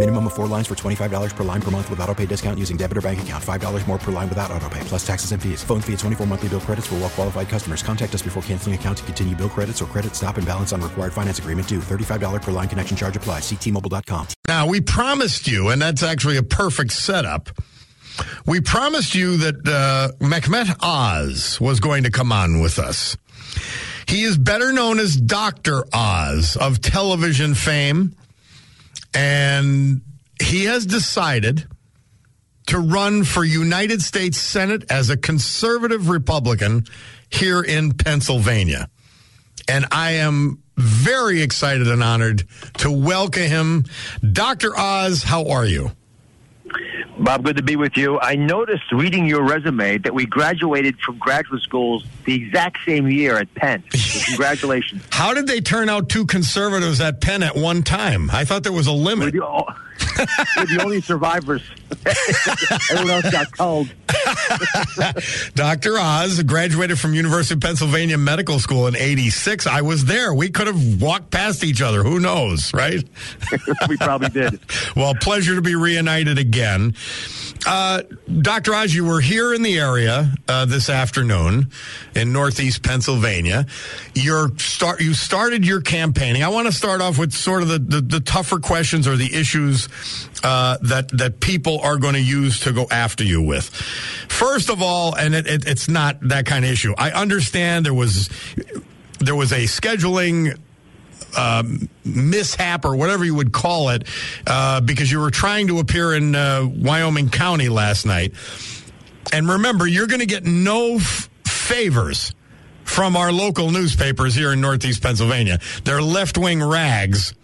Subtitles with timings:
[0.00, 2.78] Minimum of four lines for $25 per line per month with auto pay discount using
[2.78, 3.44] debit or bank account.
[3.44, 5.62] $5 more per line without auto pay, plus taxes and fees.
[5.62, 7.82] Phone fee at 24 monthly bill credits for well qualified customers.
[7.82, 10.80] Contact us before canceling account to continue bill credits or credit stop and balance on
[10.80, 11.80] required finance agreement due.
[11.80, 13.42] $35 per line connection charge applies.
[13.42, 14.28] Ctmobile.com.
[14.48, 17.50] Now, we promised you, and that's actually a perfect setup.
[18.46, 23.18] We promised you that uh, Mehmet Oz was going to come on with us.
[24.08, 25.84] He is better known as Dr.
[25.92, 28.16] Oz of television fame,
[29.14, 30.02] and
[30.42, 31.66] he has decided
[32.66, 36.84] to run for United States Senate as a conservative Republican
[37.30, 38.88] here in Pennsylvania.
[39.68, 42.44] And I am very excited and honored
[42.78, 43.84] to welcome him.
[44.32, 44.76] Dr.
[44.76, 45.90] Oz, how are you?
[47.18, 48.18] Bob, good to be with you.
[48.18, 53.36] I noticed reading your resume that we graduated from graduate schools the exact same year
[53.36, 53.84] at Penn.
[53.90, 55.02] So congratulations.
[55.10, 58.30] How did they turn out two conservatives at Penn at one time?
[58.30, 59.34] I thought there was a limit.
[60.56, 61.62] We're the only survivors.
[62.90, 63.88] Everyone else got culled.
[65.54, 65.98] Dr.
[65.98, 69.66] Oz graduated from University of Pennsylvania Medical School in 86.
[69.66, 70.34] I was there.
[70.34, 72.02] We could have walked past each other.
[72.02, 73.02] Who knows, right?
[73.88, 74.60] we probably did.
[74.96, 76.94] Well, pleasure to be reunited again.
[77.66, 78.02] Uh,
[78.40, 78.74] Dr.
[78.74, 81.70] Oz, you were here in the area uh, this afternoon
[82.14, 83.66] in Northeast Pennsylvania.
[84.14, 86.42] You're start, you started your campaigning.
[86.42, 89.34] I want to start off with sort of the, the, the tougher questions or the
[89.34, 89.88] issues
[90.42, 93.66] uh, that that people are going to use to go after you with.
[94.28, 96.94] First of all, and it, it, it's not that kind of issue.
[96.96, 98.30] I understand there was
[99.18, 100.58] there was a scheduling
[101.36, 104.06] um, mishap or whatever you would call it
[104.46, 108.32] uh, because you were trying to appear in uh, Wyoming County last night.
[109.32, 112.34] And remember, you're going to get no f- favors
[112.84, 115.60] from our local newspapers here in Northeast Pennsylvania.
[115.84, 117.34] They're left wing rags.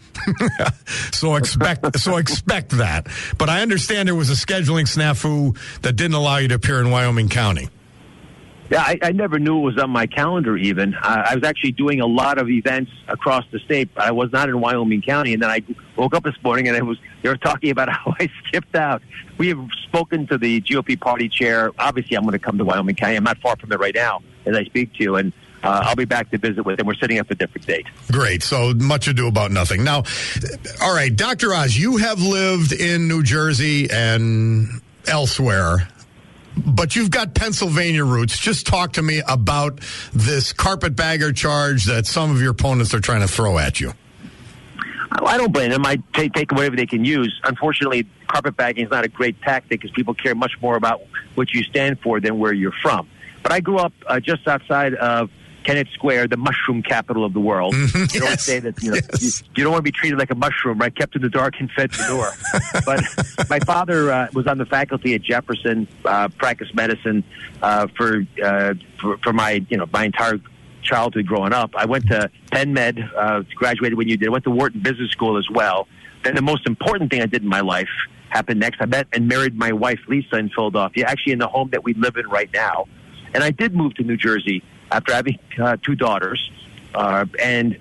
[1.13, 3.07] so expect so expect that.
[3.39, 6.91] But I understand there was a scheduling snafu that didn't allow you to appear in
[6.91, 7.69] Wyoming County.
[8.71, 10.57] Yeah, I, I never knew it was on my calendar.
[10.57, 13.89] Even I, I was actually doing a lot of events across the state.
[13.97, 15.63] I was not in Wyoming County, and then I
[15.95, 19.03] woke up this morning and it was they were talking about how I skipped out.
[19.39, 21.71] We have spoken to the GOP party chair.
[21.79, 23.17] Obviously, I'm going to come to Wyoming County.
[23.17, 25.33] I'm not far from it right now as I speak to you, and
[25.63, 26.87] uh, I'll be back to visit with them.
[26.87, 27.87] We're setting up a different date.
[28.13, 28.43] Great.
[28.43, 29.85] So much ado about nothing.
[29.85, 30.05] Now,
[30.81, 31.53] all right, Dr.
[31.55, 35.89] Oz, you have lived in New Jersey and elsewhere,
[36.57, 38.39] but you've got Pennsylvania roots.
[38.39, 39.81] Just talk to me about
[40.13, 43.93] this carpetbagger charge that some of your opponents are trying to throw at you.
[45.11, 45.87] I don't blame them.
[45.87, 47.41] I take, take whatever they can use.
[47.45, 51.01] Unfortunately, carpetbagging is not a great tactic because people care much more about
[51.35, 53.09] what you stand for than where you're from.
[53.43, 55.31] But I grew up uh, just outside of
[55.67, 57.75] Kennett Square, the mushroom capital of the world.
[58.17, 58.45] You Yes.
[58.45, 59.23] say that you know Yes.
[59.23, 60.95] you, you don't want to be treated like a mushroom, right?
[60.95, 62.33] Kept in the dark and fed manure.
[62.87, 63.03] but
[63.51, 67.25] my father uh, was on the faculty at Jefferson, uh, practiced medicine
[67.63, 70.39] uh, for, uh, for for my you know my entire
[70.83, 71.73] childhood growing up.
[71.77, 74.29] I went to Penn Med, uh, graduated when you did.
[74.29, 75.89] I went to Wharton Business School as well.
[76.23, 77.89] Then the most important thing I did in my life
[78.29, 78.81] happened next.
[78.81, 81.95] I met and married my wife Lisa in Philadelphia, actually in the home that we
[81.95, 82.87] live in right now.
[83.35, 86.51] And I did move to New Jersey after having uh, two daughters,
[86.95, 87.79] uh, and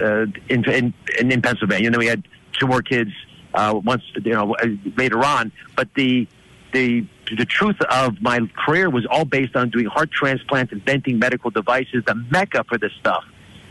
[0.00, 1.86] uh, in, in in Pennsylvania.
[1.86, 2.26] And then we had
[2.58, 3.10] two more kids
[3.54, 4.66] uh, once you know uh,
[4.96, 5.52] later on.
[5.76, 6.26] But the
[6.72, 7.06] the
[7.36, 12.04] the truth of my career was all based on doing heart transplants, inventing medical devices.
[12.06, 13.24] The mecca for this stuff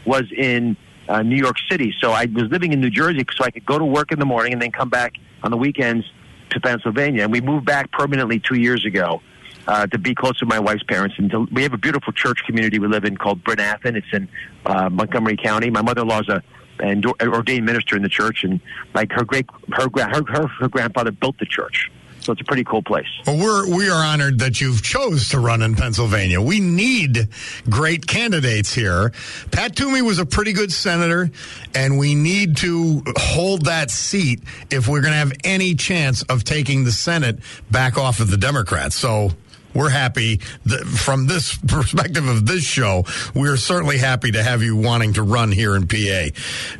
[0.06, 0.78] was in
[1.08, 1.94] uh, New York City.
[2.00, 4.26] So I was living in New Jersey so I could go to work in the
[4.26, 5.14] morning and then come back
[5.44, 6.06] on the weekends
[6.52, 7.24] to Pennsylvania.
[7.24, 9.22] And we moved back permanently two years ago
[9.68, 11.16] uh, to be close to my wife's parents.
[11.18, 13.96] And to, we have a beautiful church community we live in called Bryn Athyn.
[13.96, 14.28] It's in
[14.66, 15.70] uh, Montgomery County.
[15.70, 16.44] My mother-in-law's a
[16.80, 18.60] an ordained minister in the church, and
[18.94, 21.92] like her great her her her, her grandfather built the church.
[22.22, 23.08] So it's a pretty cool place.
[23.26, 26.40] Well, we're we are honored that you've chose to run in Pennsylvania.
[26.40, 27.30] We need
[27.68, 29.12] great candidates here.
[29.52, 31.32] Pat Toomey was a pretty good senator,
[31.74, 36.44] and we need to hold that seat if we're going to have any chance of
[36.44, 37.40] taking the Senate
[37.72, 38.96] back off of the Democrats.
[38.96, 39.32] So
[39.74, 44.76] we're happy that from this perspective of this show, we're certainly happy to have you
[44.76, 46.30] wanting to run here in PA.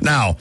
[0.00, 0.36] Now,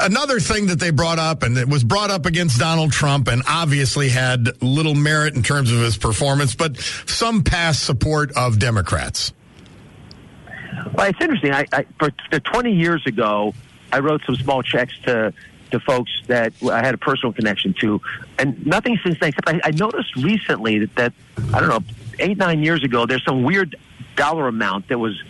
[0.00, 3.42] another thing that they brought up, and it was brought up against Donald Trump, and
[3.48, 9.32] obviously had little merit in terms of his performance, but some past support of Democrats.
[10.94, 11.52] Well, it's interesting.
[11.52, 13.54] I, I for, for 20 years ago,
[13.92, 15.32] I wrote some small checks to
[15.72, 18.00] to folks that I had a personal connection to,
[18.38, 19.30] and nothing since then.
[19.30, 21.12] Except I, I noticed recently that, that
[21.52, 21.80] I don't know,
[22.18, 23.76] eight nine years ago, there's some weird
[24.16, 25.22] dollar amount that was,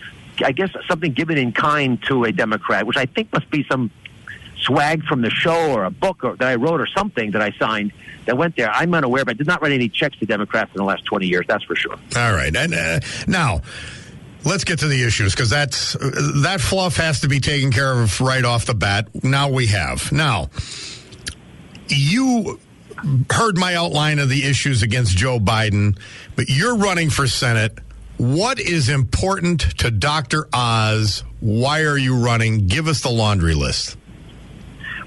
[0.44, 3.90] I guess, something given in kind to a Democrat, which I think must be some
[4.60, 7.52] swag from the show or a book or, that I wrote or something that I
[7.52, 7.92] signed
[8.26, 8.70] that went there.
[8.70, 11.26] I'm unaware, but I did not write any checks to Democrats in the last 20
[11.26, 11.46] years.
[11.48, 11.96] That's for sure.
[12.16, 13.62] All right, and uh, now.
[14.44, 15.92] Let's get to the issues because that's
[16.42, 19.08] that fluff has to be taken care of right off the bat.
[19.22, 20.10] Now we have.
[20.12, 20.48] Now,
[21.88, 22.58] you
[23.30, 25.98] heard my outline of the issues against Joe Biden,
[26.36, 27.78] but you're running for Senate.
[28.16, 30.46] What is important to Dr.
[30.52, 31.24] Oz?
[31.40, 32.66] Why are you running?
[32.66, 33.96] Give us the laundry list.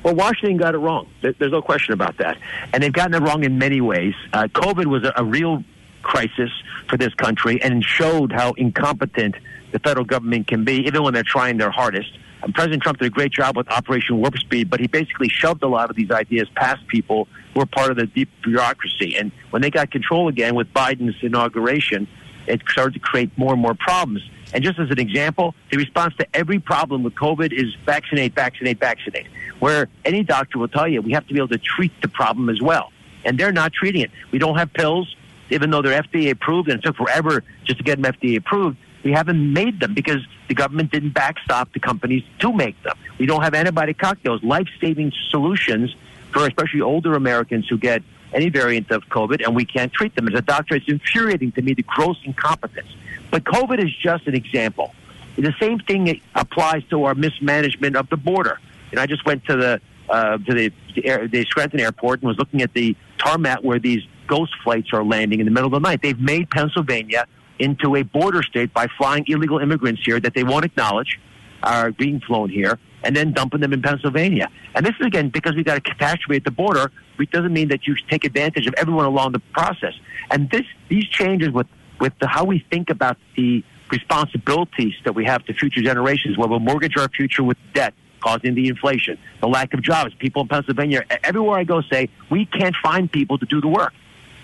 [0.04, 1.08] Well, Washington got it wrong.
[1.22, 2.38] There's no question about that.
[2.74, 4.14] And they've gotten it wrong in many ways.
[4.34, 5.64] Uh, COVID was a, a real
[6.04, 6.52] crisis
[6.90, 9.36] for this country and showed how incompetent
[9.72, 12.18] the federal government can be, even when they're trying their hardest.
[12.44, 15.64] And President Trump did a great job with Operation Warp Speed, but he basically shoved
[15.64, 19.16] a lot of these ideas past people who were part of the deep bureaucracy.
[19.18, 22.08] And when they got control again with Biden's inauguration,
[22.46, 24.30] it started to create more and more problems.
[24.54, 28.80] And just as an example, the response to every problem with COVID is vaccinate, vaccinate,
[28.80, 29.28] vaccinate.
[29.60, 32.50] Where any doctor will tell you we have to be able to treat the problem
[32.50, 32.92] as well.
[33.26, 34.12] And they're not treating it.
[34.32, 35.16] We don't have pills,
[35.50, 38.78] even though they're FDA approved, and it took forever just to get them FDA approved.
[39.04, 42.98] We haven't made them because the government didn't backstop the companies to make them.
[43.18, 45.94] We don't have antibiotic cocktails, life saving solutions
[46.32, 48.02] for especially older Americans who get
[48.34, 50.28] any variant of COVID, and we can't treat them.
[50.28, 52.88] As a doctor, it's infuriating to me the gross incompetence.
[53.30, 54.94] But COVID is just an example.
[55.36, 58.60] The same thing applies to our mismanagement of the border.
[58.92, 62.28] And I just went to the uh, to the, the, air, the Scranton airport and
[62.28, 65.74] was looking at the tarmac where these ghost flights are landing in the middle of
[65.74, 66.02] the night.
[66.02, 67.26] They've made Pennsylvania
[67.60, 71.20] into a border state by flying illegal immigrants here that they won't acknowledge
[71.62, 74.50] are being flown here and then dumping them in Pennsylvania.
[74.76, 76.92] And this is again because we've got a catastrophe at the border.
[77.20, 79.94] It doesn't mean that you take advantage of everyone along the process.
[80.32, 81.68] And this these changes with
[82.00, 86.48] with the, how we think about the responsibilities that we have to future generations, where
[86.48, 90.14] we'll mortgage our future with debt causing the inflation, the lack of jobs.
[90.16, 93.94] People in Pennsylvania, everywhere I go, say we can't find people to do the work.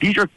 [0.01, 0.29] These are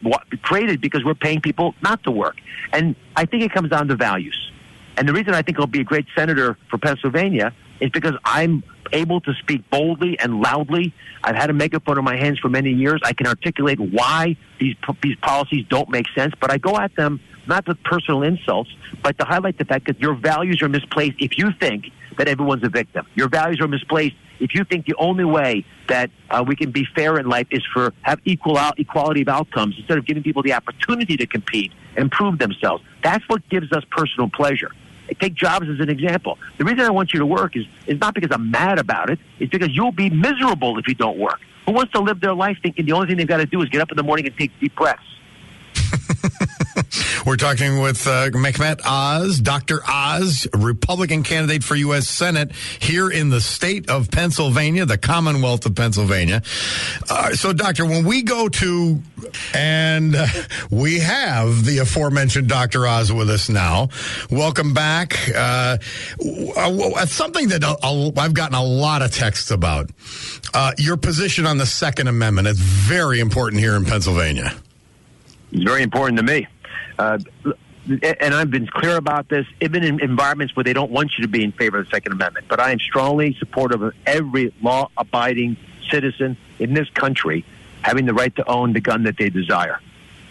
[0.43, 2.37] created because we're paying people not to work.
[2.73, 4.51] And I think it comes down to values.
[4.97, 8.63] And the reason I think I'll be a great senator for Pennsylvania is because I'm
[8.93, 10.95] able to speak boldly and loudly.
[11.25, 13.01] I've had a megaphone in my hands for many years.
[13.05, 17.21] I can articulate why these these policies don't make sense, but I go at them
[17.47, 18.71] not with personal insults,
[19.03, 21.87] but to highlight the fact that your values are misplaced if you think
[22.19, 23.07] that everyone's a victim.
[23.15, 26.87] Your values are misplaced if you think the only way that uh, we can be
[26.95, 30.43] fair in life is for have equal out, equality of outcomes instead of giving people
[30.43, 32.83] the opportunity to compete and prove themselves.
[33.03, 34.71] That's what gives us personal pleasure.
[35.21, 36.39] Take jobs as an example.
[36.57, 39.19] The reason I want you to work is, is not because I'm mad about it.
[39.39, 41.41] It's because you'll be miserable if you don't work.
[41.67, 43.69] Who wants to live their life thinking the only thing they've got to do is
[43.69, 45.03] get up in the morning and take deep breaths?
[47.27, 49.81] We're talking with uh, Mehmet Oz, Dr.
[49.89, 52.09] Oz, Republican candidate for U.S.
[52.09, 56.43] Senate here in the state of Pennsylvania, the Commonwealth of Pennsylvania.
[57.09, 59.01] Uh, so, Doctor, when we go to,
[59.55, 60.27] and uh,
[60.71, 62.87] we have the aforementioned Dr.
[62.87, 63.89] Oz with us now.
[64.31, 65.19] Welcome back.
[65.35, 65.79] Uh,
[66.57, 67.65] uh, something that
[68.19, 69.91] I've gotten a lot of texts about.
[70.55, 72.49] Uh, your position on the Second Amendment.
[72.49, 74.55] It's very important here in Pennsylvania.
[75.53, 76.47] It's very important to me.
[77.03, 77.19] Uh,
[78.03, 81.29] and I've been clear about this, even in environments where they don't want you to
[81.29, 82.47] be in favor of the Second Amendment.
[82.49, 85.57] But I am strongly supportive of every law abiding
[85.91, 87.45] citizen in this country
[87.83, 89.81] having the right to own the gun that they desire.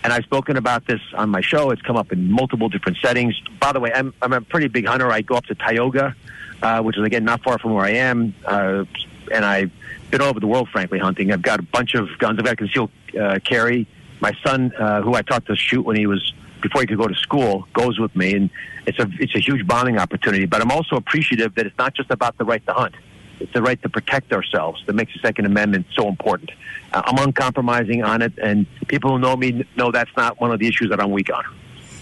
[0.03, 1.71] And I've spoken about this on my show.
[1.71, 3.37] It's come up in multiple different settings.
[3.59, 5.11] By the way, I'm, I'm a pretty big hunter.
[5.11, 6.15] I go up to Tioga,
[6.61, 8.33] uh, which is, again, not far from where I am.
[8.45, 8.85] Uh,
[9.29, 9.71] and I've
[10.09, 11.33] been all over the world, frankly, hunting.
[11.33, 12.39] I've got a bunch of guns.
[12.39, 13.87] I've got concealed uh, carry
[14.21, 17.07] my son, uh, who I taught to shoot when he was before he could go
[17.07, 18.49] to school, goes with me, and
[18.85, 20.45] it's a it's a huge bonding opportunity.
[20.45, 22.95] But I'm also appreciative that it's not just about the right to hunt.
[23.39, 26.51] It's the right to protect ourselves that makes the Second Amendment so important.
[26.93, 30.59] Uh, I'm uncompromising on it, and people who know me know that's not one of
[30.59, 31.43] the issues that I'm weak on.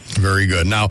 [0.09, 0.67] Very good.
[0.67, 0.89] Now,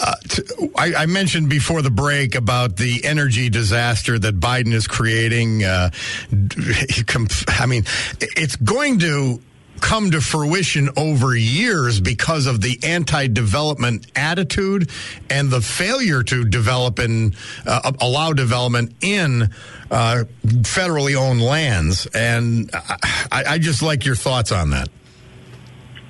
[0.00, 0.42] uh, t-
[0.78, 5.64] I, I mentioned before the break about the energy disaster that Biden is creating.
[5.64, 5.90] Uh,
[7.48, 7.84] I mean,
[8.20, 9.42] it's going to
[9.80, 14.90] come to fruition over years because of the anti-development attitude
[15.28, 17.34] and the failure to develop and
[17.66, 19.48] uh, allow development in
[19.90, 22.06] uh, federally owned lands.
[22.14, 24.88] And I, I just like your thoughts on that.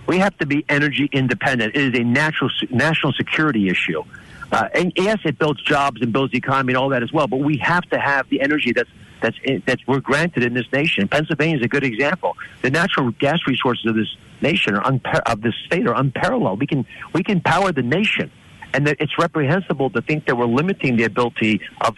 [0.06, 1.76] We have to be energy independent.
[1.76, 4.02] It is a natural national security issue.
[4.50, 7.28] Uh, and yes, it builds jobs and builds the economy and all that as well.
[7.28, 9.36] But we have to have the energy that's that's
[9.66, 11.08] that's we're granted in this nation.
[11.08, 12.36] Pennsylvania is a good example.
[12.62, 16.60] The natural gas resources of this nation are unpar- of this state are unparalleled.
[16.60, 18.30] We can we can power the nation,
[18.74, 21.96] and it's reprehensible to think that we're limiting the ability of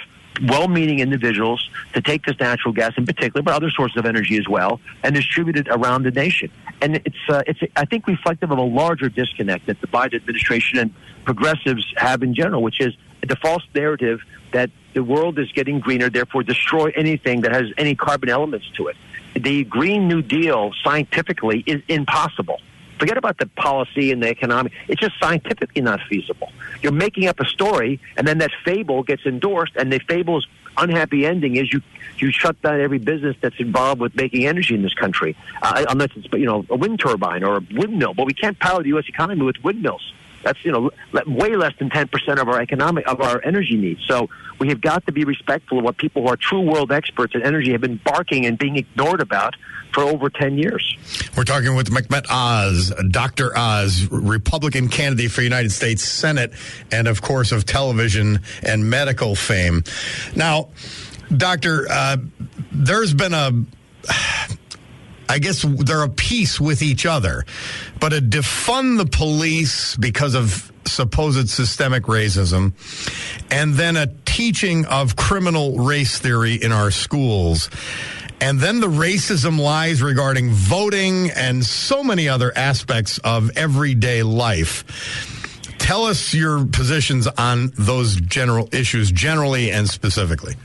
[0.48, 4.48] well-meaning individuals to take this natural gas in particular, but other sources of energy as
[4.48, 6.50] well, and distribute it around the nation.
[6.80, 10.78] And it's uh, it's I think reflective of a larger disconnect that the Biden administration
[10.78, 12.94] and progressives have in general, which is
[13.26, 14.20] the false narrative
[14.52, 18.88] that the world is getting greener, therefore destroy anything that has any carbon elements to
[18.88, 18.96] it.
[19.34, 22.60] The Green New Deal scientifically is impossible.
[22.98, 24.72] Forget about the policy and the economic.
[24.86, 26.52] It's just scientifically not feasible.
[26.82, 30.46] You're making up a story, and then that fable gets endorsed, and the fable's
[30.76, 31.82] unhappy ending is you
[32.18, 36.10] you shut down every business that's involved with making energy in this country, uh, unless
[36.14, 38.14] it's you know a wind turbine or a windmill.
[38.14, 39.06] But we can't power the U.S.
[39.08, 40.12] economy with windmills.
[40.42, 40.90] That's you know
[41.26, 44.04] way less than ten percent of our economic of our energy needs.
[44.06, 47.34] So we have got to be respectful of what people who are true world experts
[47.34, 49.54] in energy have been barking and being ignored about
[49.92, 50.96] for over ten years.
[51.36, 53.56] We're talking with Mehmet Oz, Dr.
[53.56, 56.52] Oz, Republican candidate for United States Senate,
[56.90, 59.84] and of course of television and medical fame.
[60.36, 60.68] Now,
[61.36, 62.18] Doctor, uh,
[62.72, 63.52] there's been a
[65.32, 67.46] I guess they're a piece with each other.
[67.98, 72.74] But a defund the police because of supposed systemic racism,
[73.50, 77.70] and then a teaching of criminal race theory in our schools.
[78.42, 84.84] And then the racism lies regarding voting and so many other aspects of everyday life.
[85.78, 90.56] Tell us your positions on those general issues, generally and specifically.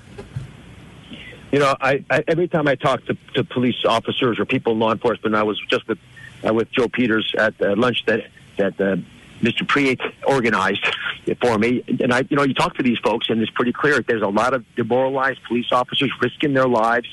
[1.51, 4.79] You know, I, I every time I talk to, to police officers or people in
[4.79, 5.97] law enforcement, I was just with
[6.45, 8.27] uh, with Joe Peters at uh, lunch that
[8.57, 8.97] that uh,
[9.41, 9.65] Mr.
[9.65, 10.85] Priet organized
[11.41, 14.01] for me, and I, you know, you talk to these folks, and it's pretty clear
[14.01, 17.07] there's a lot of demoralized police officers risking their lives.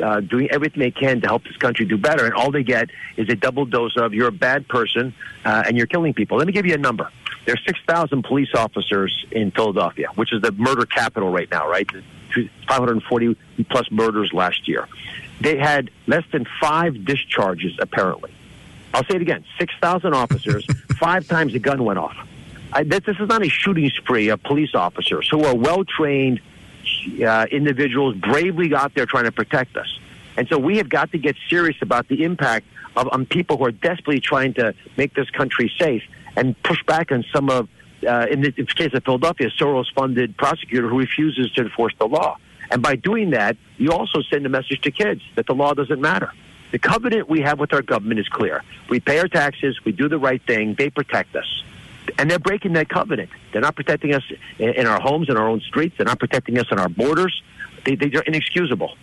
[0.00, 2.88] Uh, doing everything they can to help this country do better, and all they get
[3.18, 5.12] is a double dose of "you're a bad person
[5.44, 7.10] uh, and you're killing people." Let me give you a number.
[7.44, 11.88] There's 6,000 police officers in Philadelphia, which is the murder capital right now, right?
[12.68, 13.36] 540
[13.68, 14.88] plus murders last year.
[15.40, 18.32] They had less than five discharges, apparently.
[18.94, 20.66] I'll say it again 6,000 officers,
[20.98, 22.16] five times a gun went off.
[22.72, 26.40] I, this, this, is not a shooting spree of police officers who are well trained
[27.26, 29.98] uh, individuals, bravely got there trying to protect us.
[30.36, 33.64] And so we have got to get serious about the impact of on people who
[33.64, 36.02] are desperately trying to make this country safe
[36.36, 37.68] and push back on some of
[38.06, 42.38] uh, in, the, case of Philadelphia, a Soros-funded prosecutor who refuses to enforce the law.
[42.70, 46.00] And by doing that, you also send a message to kids that the law doesn't
[46.00, 46.32] matter.
[46.70, 48.62] The covenant we have with our government is clear.
[48.88, 51.64] We pay our taxes, we do the right thing, they protect us.
[52.18, 53.30] And they're breaking that covenant.
[53.52, 54.22] They're not protecting us
[54.58, 55.96] in our homes, in our own streets.
[55.96, 57.42] They're not protecting us on our borders.
[57.84, 58.96] They, they're inexcusable.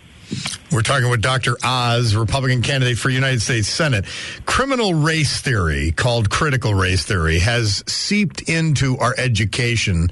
[0.71, 1.57] We're talking with Dr.
[1.63, 4.05] Oz, Republican candidate for United States Senate.
[4.45, 10.09] Criminal race theory, called critical race theory, has seeped into our education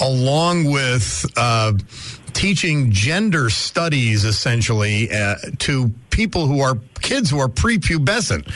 [0.00, 1.72] along with uh,
[2.32, 8.46] teaching gender studies essentially uh, to people who are kids who are prepubescent.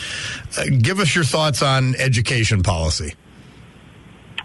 [0.57, 3.15] Uh, give us your thoughts on education policy.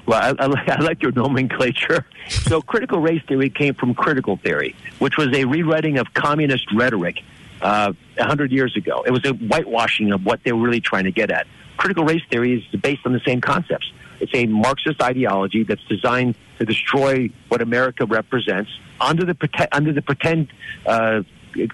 [0.06, 2.06] Well, I, I, I like your nomenclature.
[2.30, 7.24] So, critical race theory came from critical theory, which was a rewriting of communist rhetoric
[7.62, 9.04] uh, 100 years ago.
[9.06, 11.48] It was a whitewashing of what they were really trying to get at.
[11.78, 13.92] Critical race theory is based on the same concepts.
[14.20, 18.72] It's a Marxist ideology that's designed to destroy what America represents
[19.02, 20.48] under the pretend, under the pretend
[20.86, 21.24] uh,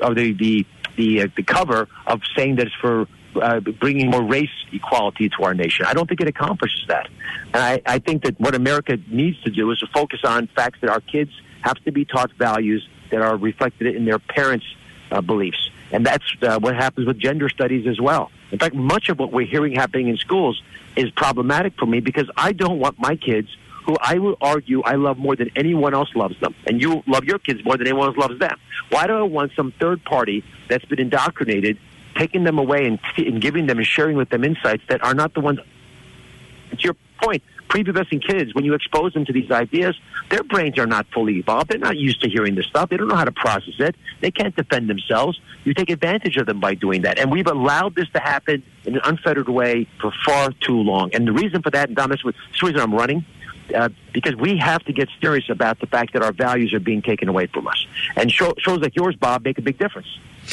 [0.02, 0.66] or the the
[0.98, 5.44] the, uh, the cover of saying that it's for uh, bringing more race equality to
[5.44, 5.86] our nation.
[5.86, 7.10] I don't think it accomplishes that.
[7.54, 10.80] And I, I think that what America needs to do is to focus on facts
[10.82, 14.66] that our kids have to be taught values that are reflected in their parents'
[15.12, 15.70] uh, beliefs.
[15.92, 18.32] And that's uh, what happens with gender studies as well.
[18.52, 20.62] In fact, much of what we're hearing happening in schools
[20.96, 23.50] is problematic for me because I don't want my kids
[23.86, 27.24] who I will argue I love more than anyone else loves them, and you love
[27.24, 28.60] your kids more than anyone else loves them.
[28.90, 31.78] Why do I want some third party that's been indoctrinated,
[32.15, 35.34] taking them away and, and giving them and sharing with them insights that are not
[35.34, 35.60] the ones?
[36.72, 39.98] To your point, prepubescent kids, when you expose them to these ideas,
[40.30, 41.70] their brains are not fully evolved.
[41.70, 42.89] They're not used to hearing this stuff.
[42.89, 43.96] They don't know how to process it.
[44.20, 45.39] They can't defend themselves.
[45.63, 47.18] You take advantage of them by doing that.
[47.20, 51.13] And we've allowed this to happen in an unfettered way for far too long.
[51.13, 53.25] And the reason for that, and Dom, that's the reason I'm running,
[53.75, 57.01] uh, because we have to get serious about the fact that our values are being
[57.01, 57.86] taken away from us.
[58.15, 60.08] And show, shows like yours, Bob, make a big difference.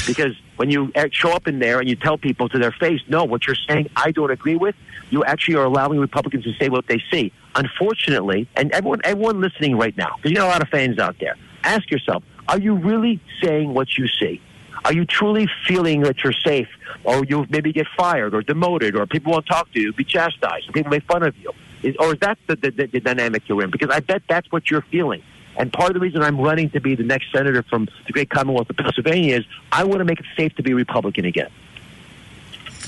[0.07, 3.25] Because when you show up in there and you tell people to their face, no,
[3.25, 4.75] what you're saying I don't agree with,
[5.11, 7.33] you actually are allowing Republicans to say what they see.
[7.55, 11.17] Unfortunately, and everyone, everyone listening right now, because you got a lot of fans out
[11.21, 14.41] there, ask yourself, are you really saying what you see?
[14.85, 16.69] Are you truly feeling that you're safe,
[17.05, 20.73] or you'll maybe get fired or demoted, or people won't talk to you, be chastised,
[20.73, 21.53] people make fun of you?
[21.85, 23.71] Is, or is that the, the, the dynamic you're in?
[23.71, 25.23] Because I bet that's what you're feeling.
[25.59, 28.31] And part of the reason I'm running to be the next senator from the great
[28.31, 31.51] Commonwealth of Pennsylvania is I want to make it safe to be Republican again.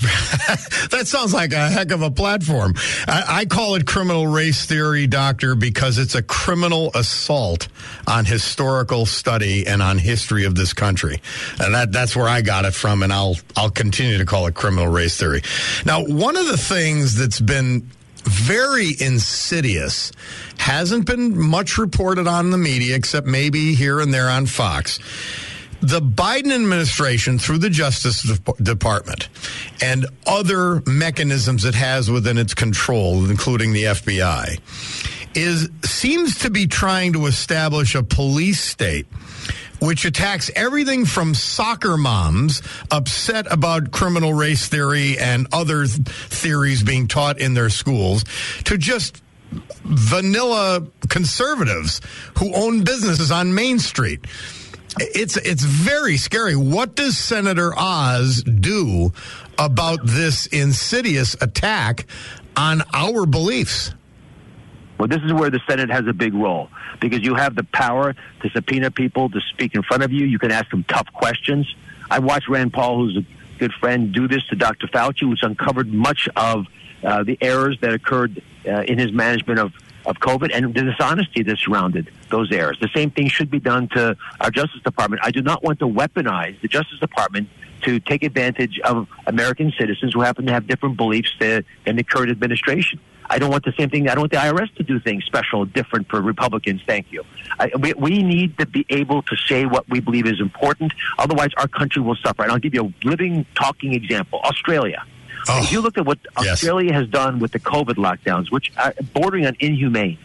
[0.91, 2.73] that sounds like a heck of a platform.
[3.07, 7.69] I, I, call it criminal race theory, doctor, because it's a criminal assault
[8.07, 11.21] on historical study and on history of this country.
[11.59, 14.55] And that, that's where I got it from, and I'll I'll continue to call it
[14.55, 15.43] criminal race theory.
[15.85, 20.13] Now, one of the things that's been very insidious.
[20.59, 24.99] Hasn't been much reported on the media, except maybe here and there on Fox.
[25.83, 29.29] The Biden administration, through the Justice Department
[29.81, 34.61] and other mechanisms it has within its control, including the FBI,
[35.35, 39.07] is seems to be trying to establish a police state
[39.81, 46.83] which attacks everything from soccer moms upset about criminal race theory and other th- theories
[46.83, 48.25] being taught in their schools
[48.65, 49.23] to just
[49.83, 52.01] vanilla conservatives
[52.39, 54.25] who own businesses on Main Street.
[54.99, 56.57] It's it's very scary.
[56.57, 59.13] What does Senator Oz do
[59.59, 62.07] about this insidious attack
[62.57, 63.93] on our beliefs?
[65.01, 66.69] Well, this is where the Senate has a big role
[67.01, 70.27] because you have the power to subpoena people to speak in front of you.
[70.27, 71.75] You can ask them tough questions.
[72.11, 73.25] I watched Rand Paul, who's a
[73.59, 74.89] good friend, do this to Dr.
[74.89, 76.67] Fauci, which uncovered much of
[77.03, 79.73] uh, the errors that occurred uh, in his management of,
[80.05, 82.77] of COVID and the dishonesty that surrounded those errors.
[82.79, 85.23] The same thing should be done to our Justice Department.
[85.25, 87.49] I do not want to weaponize the Justice Department
[87.85, 92.31] to take advantage of American citizens who happen to have different beliefs than the current
[92.31, 93.01] administration.
[93.31, 94.09] I don't want the same thing.
[94.09, 96.83] I don't want the IRS to do things special, different for Republicans.
[96.85, 97.25] Thank you.
[97.61, 100.93] I, we, we need to be able to say what we believe is important.
[101.17, 102.43] Otherwise, our country will suffer.
[102.43, 104.41] And I'll give you a living, talking example.
[104.41, 105.05] Australia.
[105.49, 107.01] Oh, if you look at what Australia yes.
[107.03, 110.19] has done with the COVID lockdowns, which are bordering on inhumane,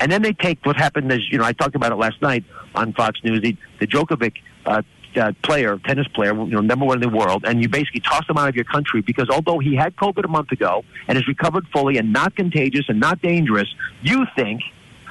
[0.00, 2.44] and then they take what happened as you know I talked about it last night
[2.74, 3.40] on Fox News.
[3.40, 4.34] The, the Djokovic
[4.66, 4.82] uh,
[5.16, 8.28] uh, player, tennis player, you know, number one in the world, and you basically toss
[8.28, 11.26] him out of your country because although he had COVID a month ago and is
[11.26, 13.68] recovered fully and not contagious and not dangerous,
[14.02, 14.62] you think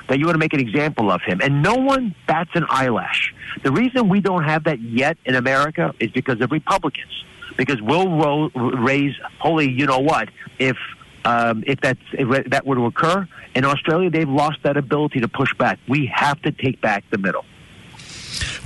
[0.08, 1.40] that you want to make an example of him.
[1.42, 3.34] And no one bats an eyelash.
[3.64, 7.26] The reason we don't have that yet in America is because of Republicans.
[7.58, 10.78] Because we'll ro- raise holy, you know what, if
[11.26, 15.28] um, if that's if that were to occur in Australia, they've lost that ability to
[15.28, 15.80] push back.
[15.88, 17.44] We have to take back the middle.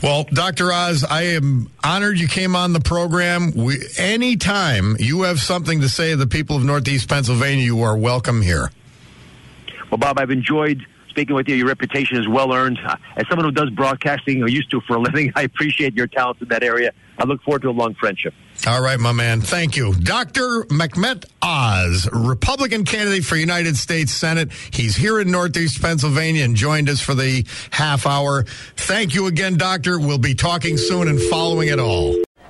[0.04, 0.74] Well, Dr.
[0.74, 3.54] Oz, I am honored you came on the program.
[3.56, 7.96] We, anytime you have something to say to the people of Northeast Pennsylvania, you are
[7.96, 8.70] welcome here.
[9.90, 11.56] Well, Bob, I've enjoyed speaking with you.
[11.56, 12.80] Your reputation is well earned.
[12.84, 16.08] Uh, as someone who does broadcasting or used to for a living, I appreciate your
[16.08, 16.92] talents in that area.
[17.20, 18.34] I look forward to a long friendship.
[18.66, 19.42] All right, my man.
[19.42, 19.94] Thank you.
[19.94, 20.66] Dr.
[20.70, 24.52] Mehmet Oz, Republican candidate for United States Senate.
[24.72, 28.44] He's here in Northeast Pennsylvania and joined us for the half hour.
[28.76, 30.00] Thank you again, Doctor.
[30.00, 32.23] We'll be talking soon and following it all.